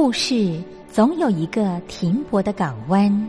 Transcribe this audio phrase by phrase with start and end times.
[0.00, 3.28] 故事总有一个停泊的港湾。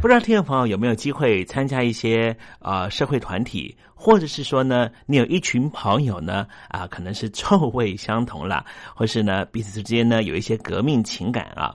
[0.00, 8.64] 不知道听众朋友有没有机会参加一些呃社会团体，或者是说呢，你有一群朋友呢啊，可能是臭味相同啦，
[8.94, 11.74] 或是呢彼此之间呢有一些革命情感啊。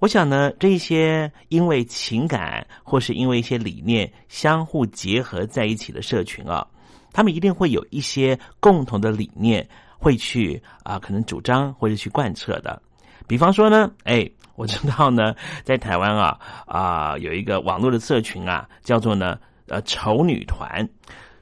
[0.00, 6.66] 我想呢，这一些因为情感或是因为一些理念相互结合在一起的社群啊，
[7.12, 9.66] 他们一定会有一些共同的理念，
[9.98, 12.82] 会去啊可能主张或者去贯彻的。
[13.28, 19.38] 比方说呢，哎，我知道呢，在台湾啊啊有一个网络的社群啊，叫做呢
[19.68, 20.88] 呃丑女团。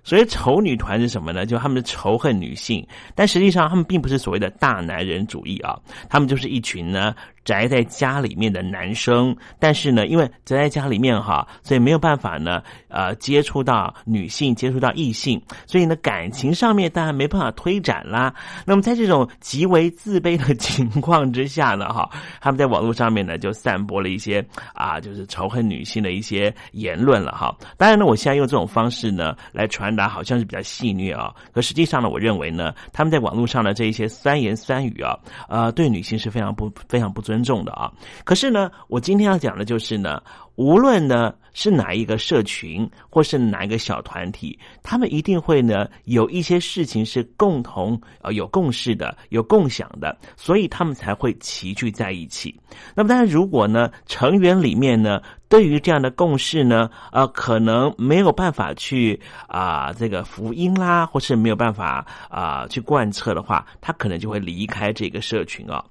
[0.05, 1.45] 所以丑女团是什么呢？
[1.45, 5.77] 就他们仇恨女性，但实际上他们并不是所谓的大男人主义啊，
[6.09, 7.15] 他们就是一群呢。
[7.45, 18.33] 宅在家里面的男生，但是呢，因为宅在家里面哈，所以没有办法呢，呃，接触到女性，接触到异性，所以呢，感情上面当然没办法推展啦。
[18.65, 22.09] 那么在这种极为自卑的情况之下呢，哈，
[22.41, 24.43] 他们在网络上面呢，就散播了一些
[24.73, 27.55] 啊，就是仇恨女性的一些言论了哈。
[27.77, 35.19] 当然呢，我现在用这种方式呢来传那，好像是比较戏虐啊，可实际上呢，我认为呢，他们在网络上的这一些三言三语啊，
[35.49, 37.25] 呃，对女性是非常不非常不。
[37.25, 37.91] 尊重的啊，
[38.23, 40.23] 可是呢，我今天要讲的就是呢，
[40.56, 52.55] 无论呢是哪一个社群，或是哪一个小团体，他们一定会呢有一些事情是共同呃有共识的、有共享的，所以他们才会齐聚在一起。
[52.95, 65.85] 那么，当然，如果呢成员里面呢对于这样的共识呢，呃，可能没有办法去啊这个福音啦，或是没有办法啊去贯彻的话，他可能就会离开这个社群啊。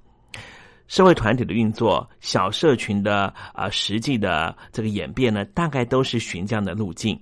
[0.94, 7.18] 社会团体的运作，小社群的啊实际的这个演变呢，大概都是循这样的路径。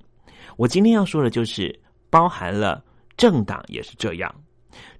[0.58, 1.74] 我今天要说的就是
[2.10, 2.84] 包含了
[3.16, 4.30] 政党也是这样，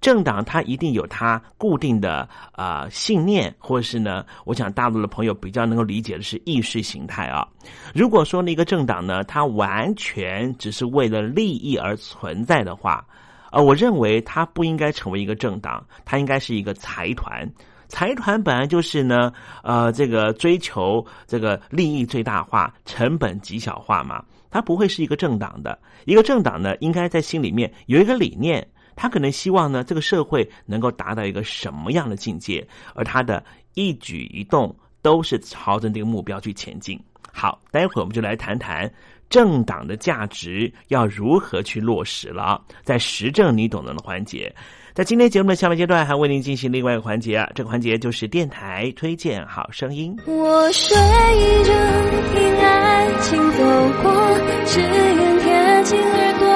[0.01, 7.47] 政党它一定有它固定的啊信念，或是呢，我想大陆的朋友比较能够理解的是意识形态啊。
[7.95, 13.07] 如果说那个政党呢，它完全只是为了利益而存在的话，
[13.51, 17.47] 呃，我认为它不应该成为一个政党，它应该是一个财团。
[17.93, 19.31] 财团本来就是呢，
[19.63, 25.79] 呃，这个追求这个利益最大化、成本极小化嘛，它不会是一个政党的。
[26.07, 28.67] 一个政党呢，应该在心里面有一个理念，
[28.97, 33.45] 他可能希望呢，这个社会能够达到一个什么样的境界，而他的
[33.75, 36.99] 一举一动都是朝着这个目标去前进。
[37.31, 38.91] 好，待会儿我们就来谈谈
[39.33, 44.55] 政党的价值要如何去落实了，在实证你懂得的环节。
[44.93, 50.15] 在今天节目的下半阶段，还为您进行另外一个环节啊，这个环节就是电台推荐好声音。
[50.27, 50.95] 我睡
[51.65, 51.73] 着
[52.35, 53.65] 听爱情走
[54.03, 54.13] 过，
[54.67, 56.47] 只愿贴近耳朵，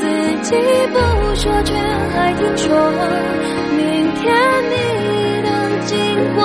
[0.00, 0.04] 自
[0.50, 0.52] 己
[0.92, 0.98] 不
[1.36, 1.72] 说却
[2.12, 2.68] 还听说，
[3.74, 3.80] 明
[4.16, 4.28] 天
[4.68, 4.76] 你
[5.40, 5.96] 能经
[6.34, 6.44] 过，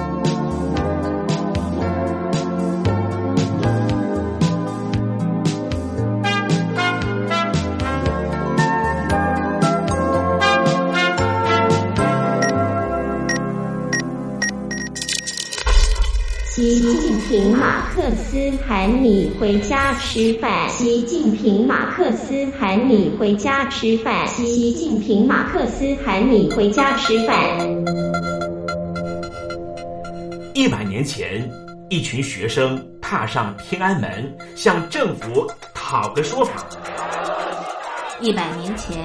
[16.61, 18.37] 习近平马克思
[18.67, 20.69] 喊你回家吃饭。
[20.69, 24.27] 习近平马克思喊你回家吃饭。
[24.27, 27.35] 习近平马克思喊你回家吃饭。
[30.53, 31.49] 一百年前，
[31.89, 36.63] 一群学生踏上天安门，向政府讨个说法。
[38.19, 39.03] 一百年前，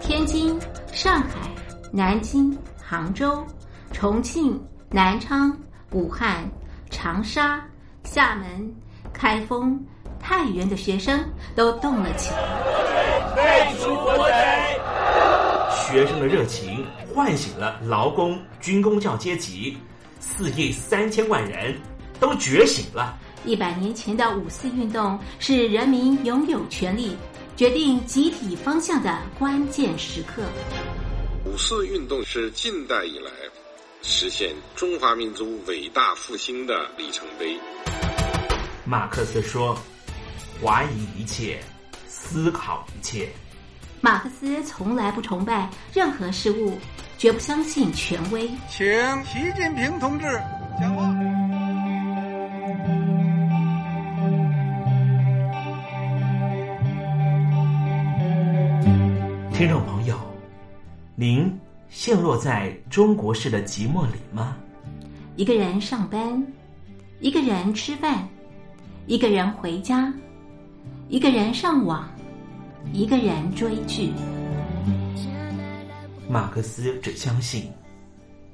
[0.00, 0.56] 天津、
[0.92, 1.50] 上海、
[1.90, 3.44] 南京、杭州、
[3.90, 4.56] 重庆。
[4.90, 5.52] 南昌、
[5.90, 6.48] 武汉、
[6.94, 7.60] 长沙、
[8.04, 8.72] 厦门、
[9.12, 9.84] 开封、
[10.20, 13.34] 太原的学生都动了起来。
[13.34, 14.80] 废除国贼！
[15.74, 19.76] 学生的热情唤醒了劳工、军工教阶级，
[20.20, 21.74] 四亿三千万人
[22.20, 23.18] 都觉醒了。
[23.44, 27.16] 一百年前的五四运动是人民拥有权利、
[27.56, 30.42] 决定集体方向的关键时刻。
[31.44, 33.30] 五四运动是近代以来
[34.06, 37.58] 实现中华民族伟大复兴的里程碑。
[38.84, 39.74] 马克思说
[40.62, 41.58] ：“怀疑一切，
[42.06, 43.30] 思考一切。”
[44.02, 46.78] 马克思从来不崇拜任何事物，
[47.16, 48.46] 绝不相信权威。
[48.68, 48.86] 请
[49.24, 50.26] 习近平同志
[50.78, 51.04] 讲话。
[59.54, 60.20] 听众朋友，
[61.14, 61.58] 您
[61.94, 64.56] 陷落在中国式的寂寞里吗？
[65.36, 66.44] 一个人上班，
[67.20, 68.28] 一个人吃饭，
[69.06, 70.12] 一个人回家，
[71.08, 72.10] 一个人上网，
[72.92, 74.10] 一个人追剧。
[76.28, 77.70] 马克思只相信，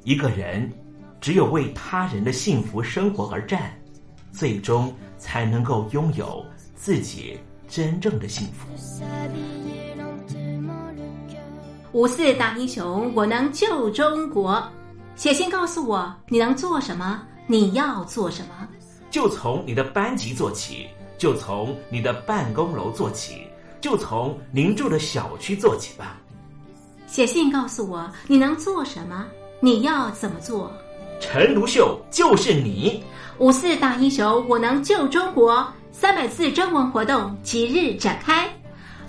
[0.04, 0.70] 一个人
[1.18, 3.73] 只有为他人的幸福生活而战，
[4.32, 6.44] 最终才能够拥有
[6.75, 8.68] 自己真正的幸福。
[11.92, 14.62] 五四大英雄，我能救中国。
[15.16, 17.20] 写信告诉我，你能做什么？
[17.49, 18.68] 你要做什么？
[19.11, 20.87] 就从你的班级做起，
[21.18, 23.42] 就从你的办公楼做起，
[23.80, 26.16] 就从您住的小区做起吧。
[27.09, 29.26] 写信告诉我，你能做什么？
[29.59, 30.70] 你要怎么做？
[31.18, 33.02] 陈独秀就是你。
[33.38, 35.66] 五四大英雄，我能救中国。
[35.90, 38.49] 三百字征文活动即日展开。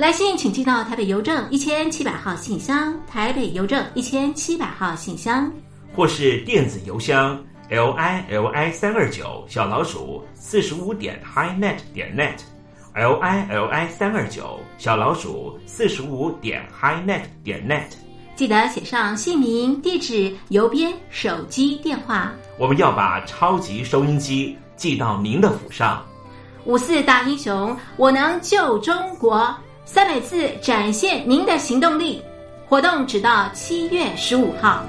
[0.01, 5.47] 来信请寄到台北邮政一千七百号信箱，台北邮政一千七百号信箱，
[5.95, 7.39] 或是电子邮箱
[7.69, 17.91] l i l i 三二九小老鼠四十五点 highnet 点 net，l i l i 三二九小老鼠四十五点 highnet 点 net。
[18.35, 22.33] 记得写上姓名、地址、邮编、手机电话。
[22.57, 26.03] 我们要把超级收音机寄到您的府上。
[26.65, 29.55] 五四大英雄，我能救中国。
[29.85, 32.23] 三百次展现您的行动力，
[32.67, 34.85] 活动直到七月十五号。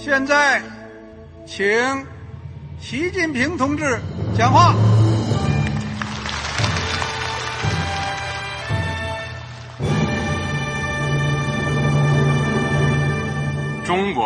[0.00, 0.60] 现在，
[1.46, 1.64] 请
[2.80, 3.98] 习近平同志
[4.36, 4.74] 讲话。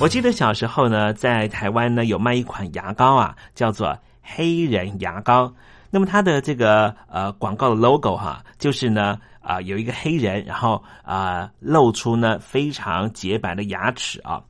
[0.00, 5.52] 我记得小时候呢，在台湾呢有卖一款牙膏啊，叫做黑人牙膏。
[5.90, 14.40] 那么它的这个呃广告的 logo 哈，就是呢啊有一个黑人，然后啊露出呢非常洁白的牙齿啊。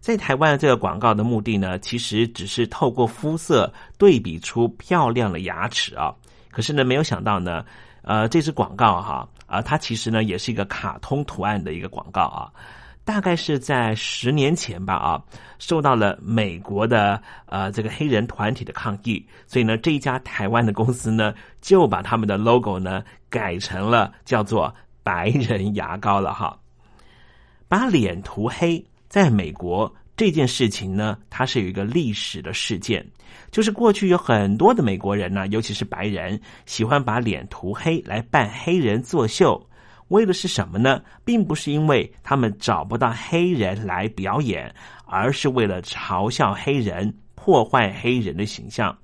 [0.00, 6.14] 在台湾这个广告的目的呢，其实只是透过肤色对比出漂亮的牙齿啊。
[6.50, 7.62] 可是呢，没有想到呢，
[8.00, 12.48] 呃，这支广告哈啊，它其实呢也是一个卡通图案的一个广告啊。
[13.08, 15.24] 大概是在十年前吧，啊，
[15.58, 26.54] 受到了美国的呃这个黑人团体的抗议，所以呢，这一家台湾的公司呢，就把他们的 logo 呢改成了叫做白人牙膏了哈。
[27.66, 33.02] 把脸涂黑，在美国这件事情呢，它是有一个历史的事件，
[33.50, 39.66] 就是过去有很多的美国人呢，尤其是白人，喜欢把脸涂黑来扮黑人作秀。
[40.08, 41.02] 为的是什么呢？
[41.24, 44.74] 并不是因为他们找不到黑人来表演，
[45.06, 48.96] 而是为了嘲笑黑人、破坏黑人的形象。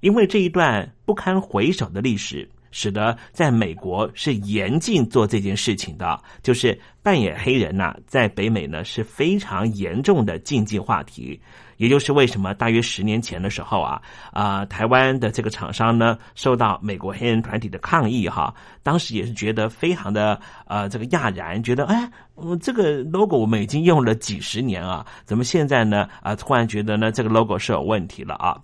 [0.00, 2.48] 因为这一段不堪回首的历史。
[2.72, 11.40] 使得在美国是严禁做这件事情的，就是扮演黑人呐，在北美呢是非常严重的禁忌话题。
[11.80, 22.10] 也就是为什么大约十年前的时候啊，啊，台湾的这个厂商呢受到美国黑人团体的抗议哈，当时也是觉得非常的呃这个讶然，觉得哎，
[22.60, 28.54] 这个 logo 我们已经用了几十年啊，怎么现在呢啊突然觉得呢这个 logo 是有问题了啊？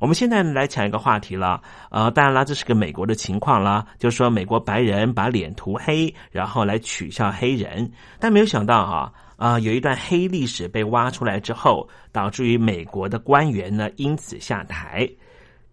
[0.00, 1.60] 我们现在来讲一个话题了，
[1.90, 7.88] 呃，当然啦，这是个美国的情况啦，就是说美国白人把脸涂黑，然后来取笑黑人，
[8.18, 15.08] 但没有想到哈，啊，有一段黑历史被挖出来之后，导致于美国的官员呢因此下台。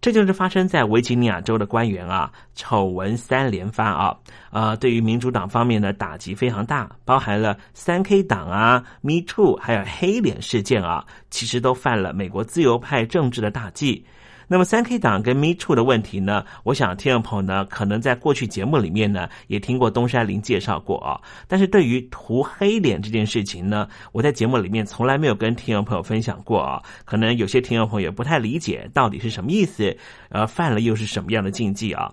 [0.00, 4.16] 这就是发生在维吉尼亚州的官员啊，丑闻三连发啊，
[4.50, 14.04] 啊，对于民主党方面的打击非常大，包含了三 K 党啊、Me Too，还有黑脸事件啊，其实都犯了美国自由派政治的大忌。
[14.48, 16.44] 那么三 K 党跟 Me Too 的问题呢？
[16.62, 21.20] 我想听众朋友呢，可能在过去节目里面呢，也听过东山林介绍过啊。
[21.48, 26.80] 但是对于涂黑脸这件事情呢，我在节目里面从来没有跟听众朋友分享过啊。
[27.04, 29.96] 可能有些听众朋友也不太理解到底是什么意思，
[30.28, 32.12] 呃，犯了又是什么样的禁忌啊？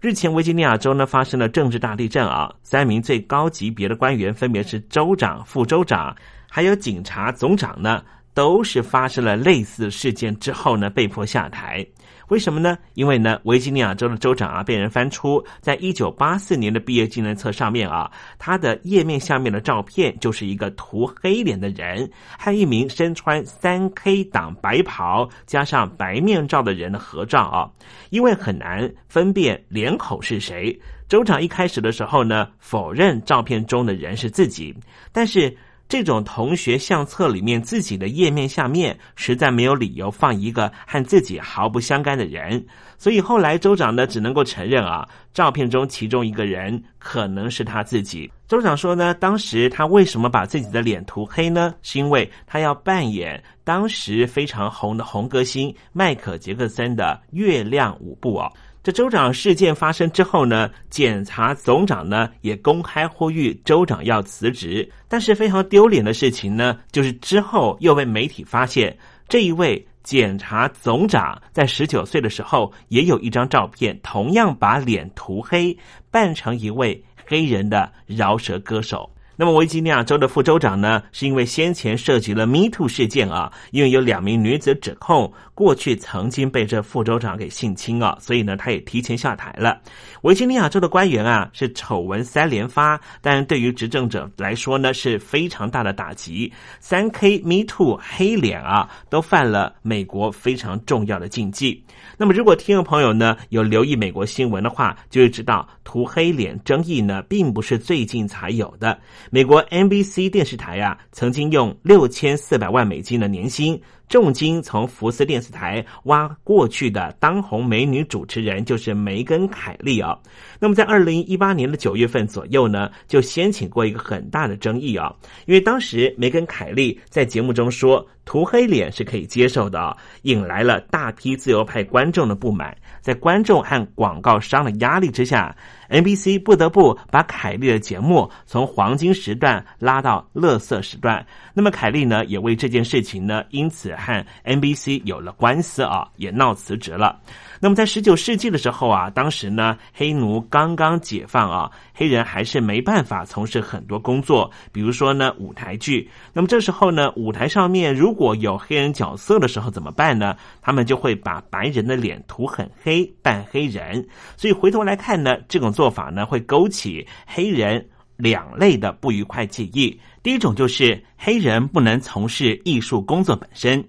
[0.00, 6.14] 日前维吉尼亚州呢发生了政治大地震啊，三名最高级别的官员分别是州长、副州长，
[6.50, 8.02] 还有警察总长呢。
[8.38, 11.84] 都是发生了类似事件之后呢，被迫下台。
[12.28, 12.78] 为什么呢？
[12.94, 27.68] 因为呢，维吉尼亚州的州长啊，被人翻出，在一九八四年的毕业纪念册上面啊，他的页面下面的照片就是一个涂黑脸的人和一名身穿三 K 党白袍加上白面罩的人的合照啊。
[28.10, 34.72] 因为很难分辨脸口是谁，州长一开始的时候呢，否认照片中的人是自己，
[35.10, 35.52] 但是。
[35.88, 42.62] 这种同学相册里面自己的页面下面，实在没有理由放一个和自己毫不相干的人，
[42.98, 48.30] 所以后来州长呢只能够承认啊，照片中其中一个人可能是他自己。
[48.46, 51.74] 州长说呢，当时他为什么把自己的脸涂黑呢？
[51.82, 58.50] 是因为他要扮演当时非常红的红歌星迈克杰克森的月亮舞步啊。
[58.88, 64.90] 这州长事件发生之后呢，检察总长呢也公开呼吁州长要辞职。
[65.08, 68.96] 但是非常丢脸的事情呢，就是之后又被媒体发现，
[69.28, 75.76] 这一位检察总长在十九岁的时候也有一张照片，同样把脸涂黑，
[76.10, 79.10] 扮成一位黑人的饶舌歌手。
[79.40, 89.80] 那么维吉尼亚州的副州长呢，是因为先前涉及了 Me Too 事件啊，因为有两名女子指控过去曾经被这副州长给性侵啊，所以呢，他也提前下台了。
[90.22, 96.52] 维吉尼亚州的官员啊，是丑闻三连发，但对于执政者来说呢，是非常大的打击。
[96.80, 101.80] 三 K Me Too 黑脸啊，都犯了美国非常重要的禁忌。
[102.18, 108.98] 那么，如果听众朋友呢有留意美国新闻的话，就会知道涂黑脸争议呢，并不是最近才有的。
[109.30, 113.80] 美国 NBC 电视台啊，曾经用六千四百万美金的年薪。
[114.08, 120.18] 重金从福斯电视台挖过去的当红美女主持人就是梅根凯利啊。
[120.58, 125.14] 那么在二零一八年的九月份左右呢，就掀起过一个很大的争议啊。
[125.46, 132.76] 因为当时梅根凯利在节目中说涂黑脸是可以接受的，引来了大批自由派观众的不满。
[133.00, 135.54] 在观众和广告商的压力之下
[135.90, 141.24] ，NBC 不得不把凯利的节目从黄金时段拉到乐色时段。
[141.54, 147.20] 那么凯利呢，也为这件事情呢，因此和 NBC 有了官司啊，也闹辞职了。
[147.60, 156.08] 那么在十九世纪的时候啊，当时呢黑奴刚刚解放啊，黑人还是没办法从事很多工作，比如说呢舞台剧。
[156.32, 160.36] 那么这时候呢，舞台上面如果有黑人角色的时候怎么办呢？
[160.62, 164.06] 他们就会把白人的脸涂很黑，扮黑人。
[164.36, 167.84] 所以回头来看呢，这种做法呢会勾起黑人
[168.16, 169.98] 两类的不愉快记忆。
[170.22, 173.82] 第一种就是黑人不能从事艺术工作本身，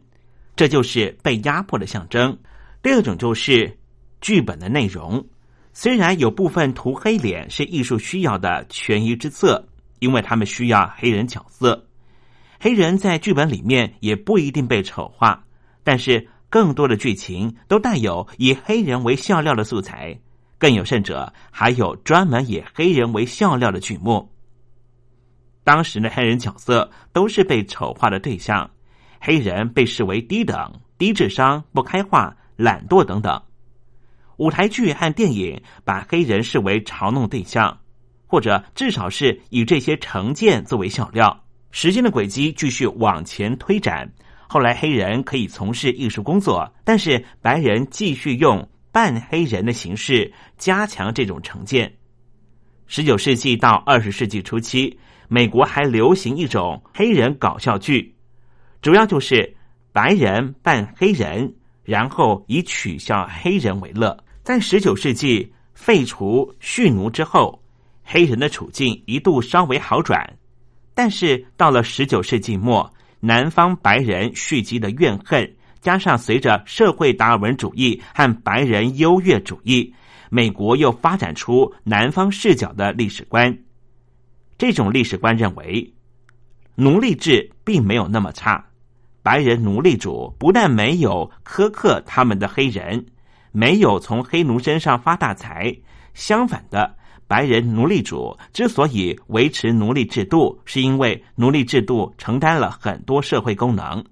[0.56, 2.38] 这就是被压迫的象征。
[2.82, 3.78] 第二种就是
[4.22, 5.28] 剧本的内容，
[5.74, 9.68] 虽然有部分涂黑脸是艺术需要的权宜之策，
[10.00, 11.88] 因为他们需要黑人角色，
[12.58, 15.44] 黑人在剧本里面也不一定被丑化，
[15.84, 20.18] 但是更多的剧情都带有以黑人为笑料的素材，
[20.58, 24.32] 更有甚者还有专门以黑人为笑料的剧目。
[25.66, 28.72] 当时的黑人角色都是被丑化的对象，
[29.20, 32.34] 黑人被视为低等、低智商、不开化。
[32.60, 33.42] 懒惰等等，
[34.36, 37.80] 舞台剧和电影把黑人视为嘲弄对象，
[38.28, 41.46] 或者至少是以这些成见作为笑料。
[41.72, 44.12] 时间的轨迹继续往前推展，
[44.50, 51.90] 后来黑人可以从事艺术工作，但是白人继续用扮黑人的形式加强这种成见。
[52.88, 58.14] 十九世纪到二十世纪初期，美国还流行一种黑人搞笑剧，
[58.82, 59.56] 主要就是
[59.94, 61.56] 白人扮黑人。
[61.90, 64.16] 然后以取笑黑人为乐。
[64.44, 67.60] 在十九世纪废除蓄奴之后，
[68.04, 70.38] 黑人的处境一度稍微好转。
[70.94, 79.92] 但是到了十九世纪末，南方白人蓄积的怨恨，加上随着社会达尔文主义和白人优越主义，
[80.30, 83.58] 美国又发展出南方视角的历史观。
[84.60, 85.92] 这种历史观认为，
[86.76, 88.69] 奴隶制并没有那么差。
[89.22, 93.06] 白人奴隶主不但没有苛刻他们的黑人，
[93.52, 95.76] 没有从黑奴身上发大财，
[96.14, 96.96] 相反的，
[97.28, 104.04] 白人奴隶主之所以维持奴隶制度，是因为奴隶制度承担了很多社会功能，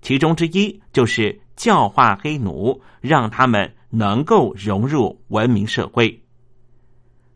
[0.00, 6.20] 其中之一就是教化黑奴，让他们能够融入文明社会。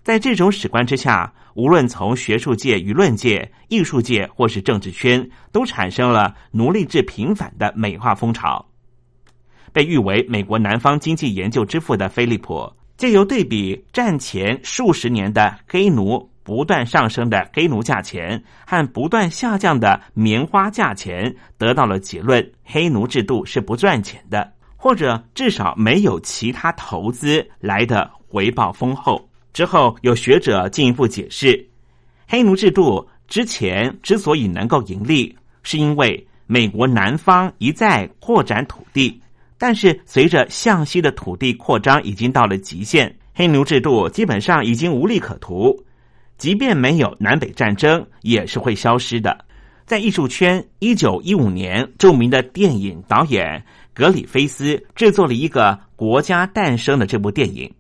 [0.03, 1.33] 在这种史观之下。
[1.59, 8.65] 无论从学术界、舆论界、艺术界，或是政治圈，都产生了奴隶制平反的美化风潮。
[9.73, 29.28] 被誉为美国南方经济研究之父的菲利普，借由对比战前数十年的黑奴不断上升的黑奴价钱和不断下降的棉花价钱，得到了结论：黑奴制度是不赚钱的，或者至少没有其他投资来的回报丰厚。
[29.53, 31.69] 之后，有学者进一步解释，
[32.27, 39.21] 黑奴制度之前之所以能够盈利，是因为美国南方一再扩展土地，
[39.59, 45.85] 但是随着向西的土地扩张已经到了极限，黑奴制度基本上已经无利可图，
[46.37, 49.45] 即便没有南北战争，也是会消失的。
[49.85, 57.73] 在艺术圈，一九一五年，著名的电影导演格里菲斯制作了一个《国家诞生》的这部电影。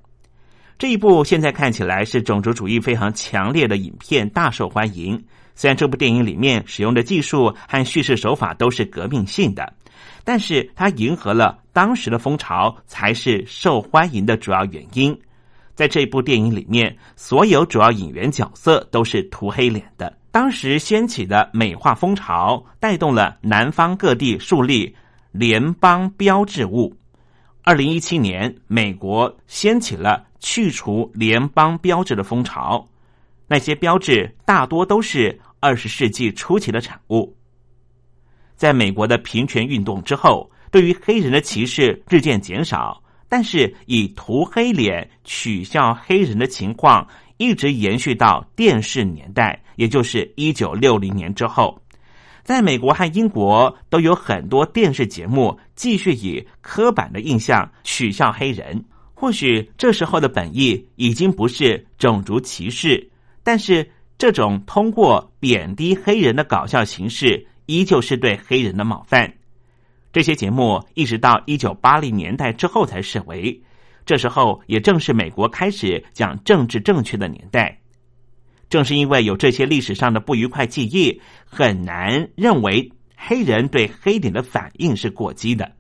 [0.78, 5.20] 这一部现在看起来是种族主义非常强烈的影片，大受欢迎。
[5.56, 9.74] 虽然这部电影里面使用的技术和叙事手法都是革命性的，
[10.22, 15.18] 但是它迎合了当时的风潮，才是受欢迎的主要原因。
[15.74, 20.16] 在这部电影里面，所有主要演员角色都是涂黑脸的。
[20.30, 24.94] 当时掀起的美化风潮，带动了南方各地树立
[25.32, 26.94] 联邦标志物。
[27.64, 30.27] 二零一七年，美国掀起了。
[30.40, 32.86] 去除联邦标志的风潮，
[33.46, 37.36] 那些标志大多都是二十世纪初期的产物。
[38.56, 51.80] 在美国的平权运动之后，对于黑人的歧视日渐减少，但是以涂黑脸取笑黑人的情况一直延续到电视年代，也就是一九六零年之后。
[52.42, 58.82] 在美国和英国都有很多电视节目继续以刻板的印象取笑黑人。
[59.20, 63.10] 或许这时候的本意已经不是种族歧视，
[63.42, 69.34] 但是这种通过贬低黑人的搞笑形式，依旧是对黑人的冒犯。
[70.12, 73.60] 这些节目一直到一九八零年代之后才视为，
[74.06, 77.80] 这时候也正是美国开始讲政治正确的年代。
[78.70, 85.72] 正是因为有这些历史上的不愉快记忆，很难认为黑人对黑点的反应是过激的。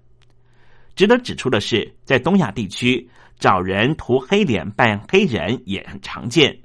[0.96, 3.08] 值得指出的是，在东亚地区。
[3.38, 6.58] 找人涂黑脸扮黑人也很常见，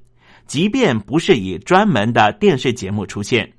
[0.47, 3.51] 即便不是以专门的电视节目出现，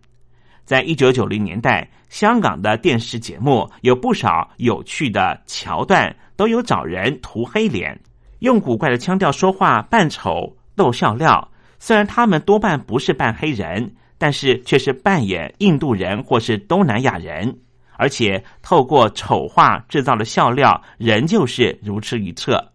[0.64, 7.98] 在一九九零年代，香港的电视节目有不少有趣的桥段，都有找人涂黑脸，
[8.40, 11.48] 用古怪的腔调说话，扮丑逗笑料。
[11.78, 17.56] 虽然他们多半不是扮黑人，但是却是扮演印度人或是东南亚人，
[17.96, 22.72] 而且透过丑化制造的笑料，仍旧是如出一辙。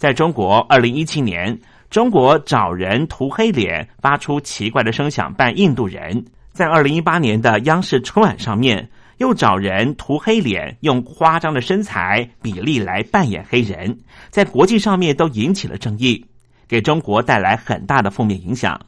[0.00, 1.60] 在中国，二零一七年，
[1.90, 13.98] 中国找人涂黑脸，发出奇怪的声响扮印度人；在二零一八年的央视春晚上面，又找人涂黑脸，用夸张的身材比例来扮演黑人，
[14.30, 16.24] 在国际上面都引起了争议。
[16.66, 18.80] 给中国带来很大的负面影响。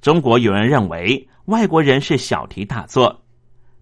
[0.00, 3.22] 中国有人认为外国人是小题大做，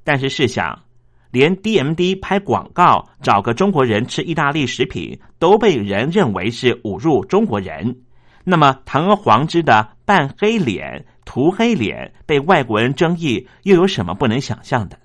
[0.04, 0.82] 但是试想，
[1.30, 7.96] 连 DMD 拍广告找个中国人吃意大利食品都被人认为是侮辱中国人，
[8.44, 14.98] 那么堂而皇之的扮黑脸、涂黑脸被外国人争议，又有什么不能想象的？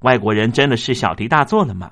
[0.00, 1.90] 外国人真的是小题大做了吗？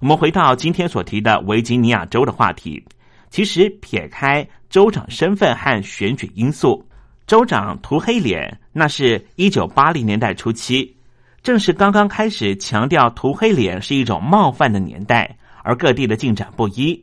[0.00, 2.84] 我们回到今天所提的维吉尼亚州的话题。
[3.30, 6.84] 其实撇开州长身份和选举因素，
[7.28, 10.96] 州长涂黑脸，那是一九八零年代初期，
[11.42, 17.02] 正是刚刚开始强调涂黑脸是一种冒犯的年代，而各地的进展不一，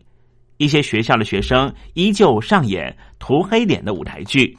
[0.58, 4.58] 一些学校的学生依旧上演涂黑脸的舞台剧，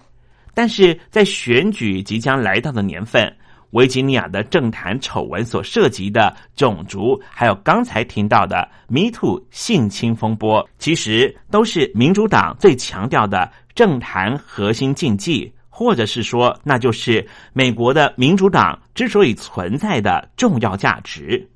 [0.53, 3.33] 但是在选举即将来到的年份。
[3.73, 21.49] 维吉尼亚的政坛丑闻所涉及的种族，还有刚才听到的 “Me Too” 性侵风波，其实都是民主党最强调的政坛核心禁忌，或者是说，那就是美国的民主党之所以存在的重要价值。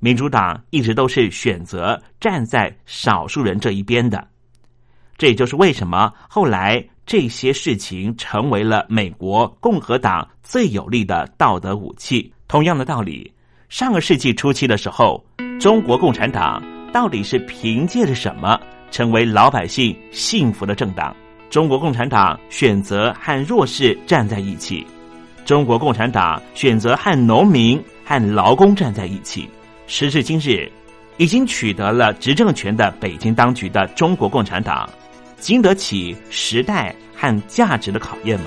[0.00, 4.26] 民主党一直都是选择站在少数人这一边的，
[5.16, 6.84] 这也就是为什么后来。
[7.04, 12.32] 这些事情成为了美国共和党最有力的道德武器。
[12.46, 13.30] 同样的道理，
[13.68, 15.22] 上个世纪初期的时候，
[15.60, 18.58] 中国共产党到底是凭借着什么
[18.92, 21.14] 成为老百姓幸福的政党？
[21.52, 24.86] 中国共产党选择和弱势站在一起，
[25.44, 29.46] 中国共产党选择和农民和劳工站在一起。
[29.86, 30.66] 时至今日，
[31.18, 34.88] 已经取得了执政权的北京当局的中国共产党。
[35.36, 38.46] 经得起时代和价值的考验吗？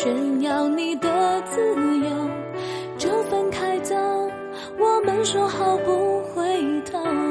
[0.00, 2.30] 炫耀你的自由，
[2.96, 3.96] 就分开走。
[4.78, 7.27] 我们说好不回头。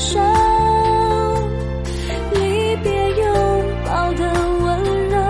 [0.00, 0.18] 手
[2.32, 4.32] 离别拥抱的
[4.62, 5.20] 温柔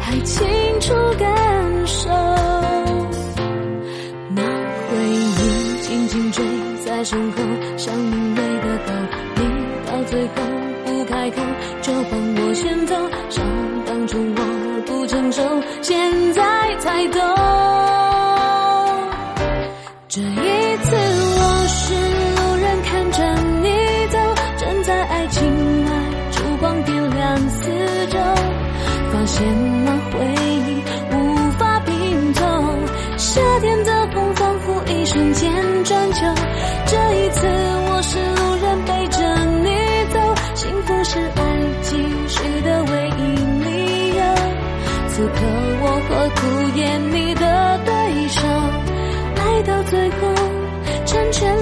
[0.00, 0.44] 还清
[0.80, 2.10] 楚感受
[4.34, 4.42] 那
[4.88, 6.44] 回忆紧紧追
[6.84, 7.38] 在身后
[7.76, 9.40] 像明媚的风你
[9.86, 10.34] 到最后
[10.84, 11.36] 不开口
[11.80, 12.96] 就帮我先走
[13.30, 13.44] 想
[13.86, 15.42] 当初我不成熟
[15.80, 17.20] 现在才懂。
[20.14, 20.41] 这样
[46.36, 48.46] 敷衍你的对手
[49.36, 50.34] 爱到最后
[51.06, 51.61] 成全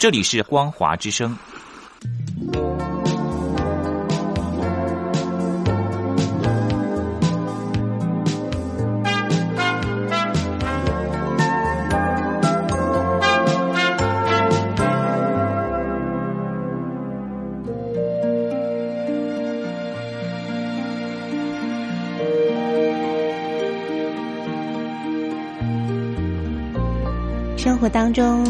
[0.00, 1.36] 这里是光华之声。
[27.58, 28.49] 生活当中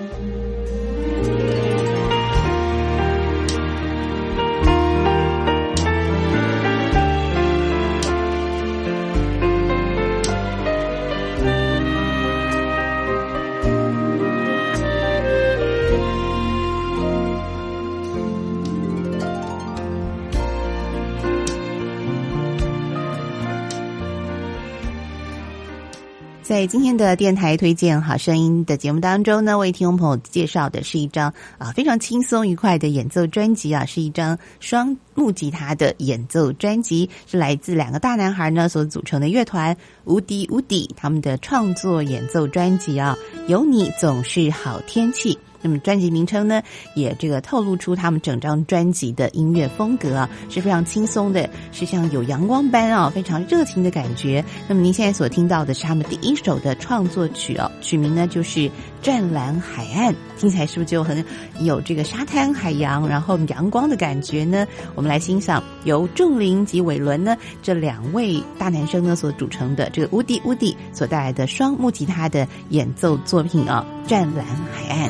[26.61, 45.35] 在今天的电台推荐好声音的节目当中呢，为听众朋友介绍的是一张啊非常轻松愉快的演奏专辑啊，是一张双木吉他的演奏专辑，是来自两个大男孩呢所组成的乐团无敌无敌他们的创作演奏专辑啊，有你总是好天气。
[45.61, 46.61] 那么专辑名称呢，
[46.95, 54.43] 也这个透露出他们整张专辑的音乐风格啊，是非常轻松的，是像有阳光般啊，非常热情的感觉。
[54.67, 58.59] 那么您现在所听到的是他们第一首的创作曲哦，曲名呢就是
[59.01, 61.23] 《湛蓝海岸》，听起来是不是就很
[61.59, 64.65] 有这个沙滩、海洋，然后阳光的感觉呢？
[64.95, 75.09] 我们来欣赏由仲林及伟伦呢这两位大男生呢所组成的这个乌迪乌迪所带来的双木吉他的演奏作品啊，《湛蓝海岸》。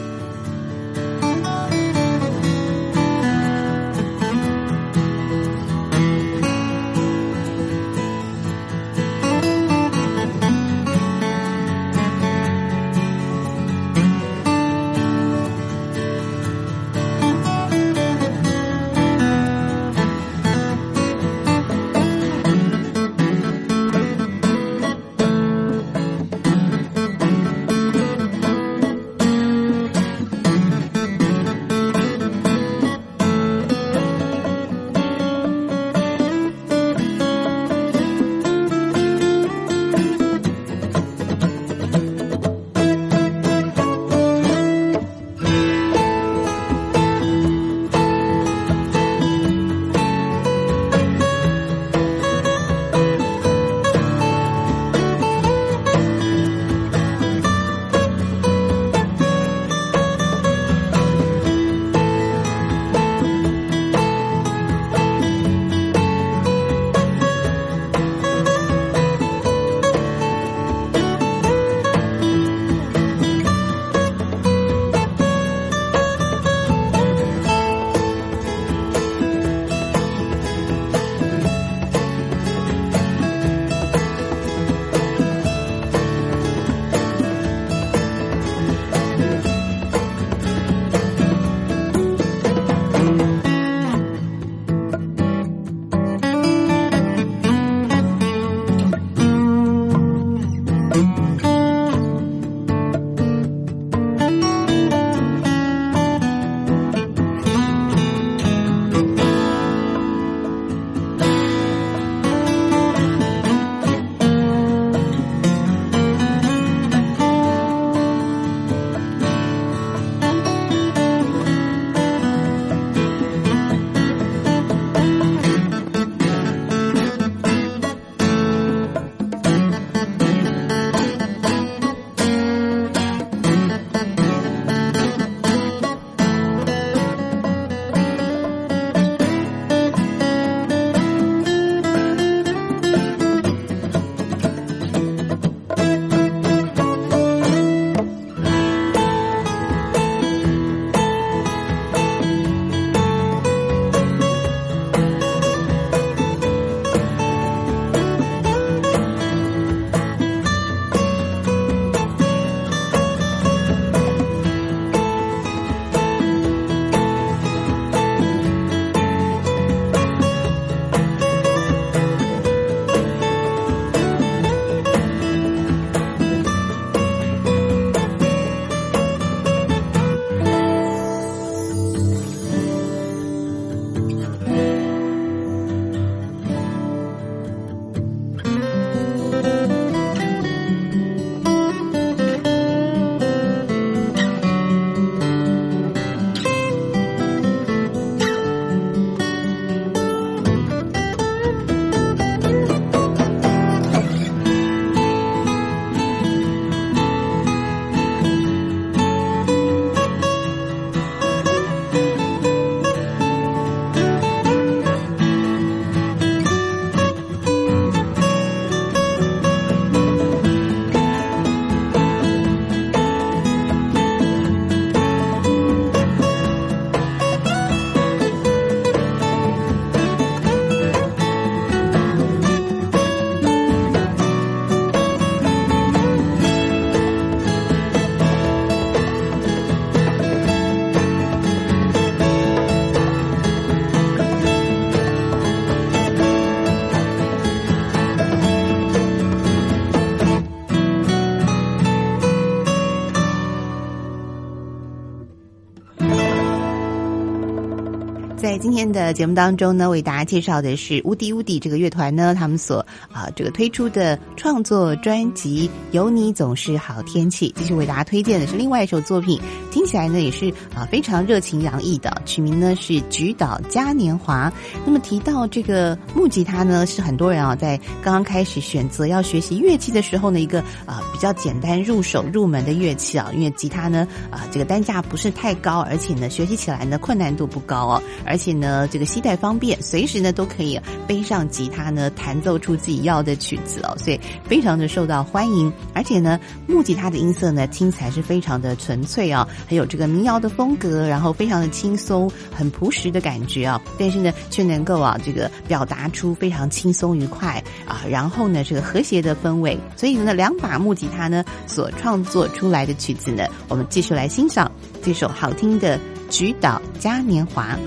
[258.62, 267.50] 今天的节目当中呢，为大家介绍的是乌迪乌迪这个乐团呢，他们所啊这个推出的创作专辑《有你总是好天气》。
[267.60, 269.42] 继续为大家推荐的是另外一首作品，
[269.72, 274.50] 听起来呢也是啊非常热情洋溢的，取名呢是《菊岛嘉年华》。
[274.86, 288.04] 那么提到这个木吉他呢，是很多人啊在刚刚开始选择要学习乐器的时候呢，一个啊比较简单入手入门的乐器啊，因为吉他呢啊这个单价不是太高，而且呢学习起来呢困难度不高哦。
[288.26, 295.72] 而且呢，这个携带方便，随时呢都可以背上吉他呢，弹奏出自己要的曲子哦，所以非常的受到欢迎。
[295.94, 303.82] 而且呢，木吉他的音色呢，听起来是非常的纯粹啊，很有这个民谣的风格，然后非常的轻松，很朴实的感觉啊。
[303.98, 309.78] 但是呢，却能够啊，这个表达出非常轻松愉快啊，然后呢，这个和谐的氛围。
[309.96, 315.98] 所以呢，两把木吉他呢所创作出来的曲子呢，我们继续来欣赏这首好听的
[316.30, 317.78] 《菊岛嘉年华》。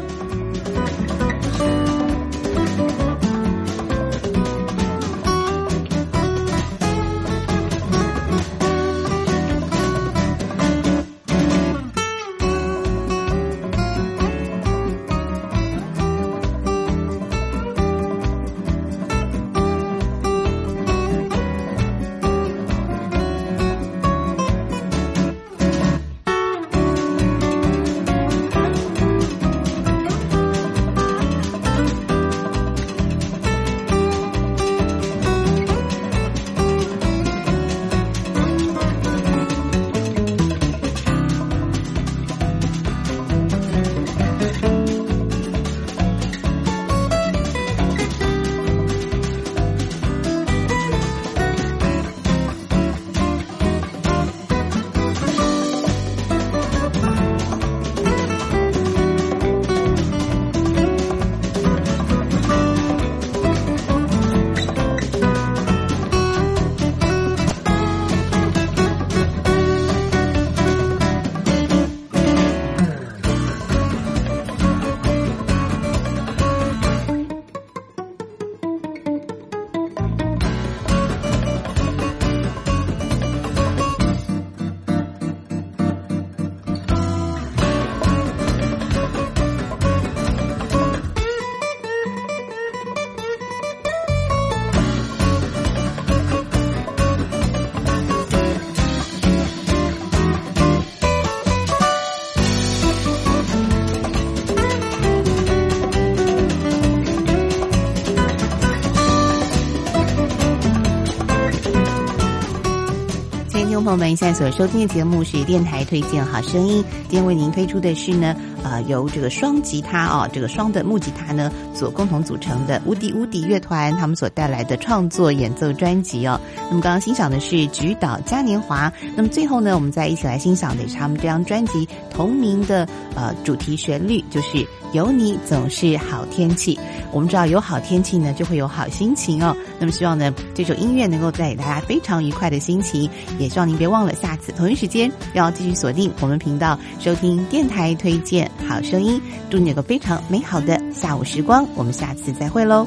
[113.84, 116.82] 朋友们，现在所收听的节目是电台推荐好声音。
[117.02, 126.40] 今天为您推出的是呢，呃，由这个双吉他啊，这个双的木吉他呢所共同组成的无敌无敌乐团，他们所带来的创作演奏专辑哦。
[126.70, 136.78] 那么刚刚欣赏的是《菊岛嘉年华》，那么最后呢，我们再一起来欣赏的是他们这张专辑同名的呃主题旋律，就是有你总是好天气。
[137.12, 139.54] 我们知道有好天气呢，就会有好心情哦。
[139.78, 143.08] 那么希望呢，这首音乐能够带给大家非常愉快的心情。
[143.38, 149.20] 也希望您别忘了下次同一时间要继续锁定我们频道，收听电台推荐好声音。
[149.50, 151.66] 祝你有个非常美好的下午时光。
[151.74, 152.86] 我们下次再会喽。